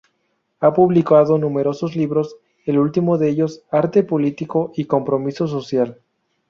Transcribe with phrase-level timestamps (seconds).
[0.61, 6.01] Ha publicado numerosos libros, el último de ellos, "Arte político y compromiso social.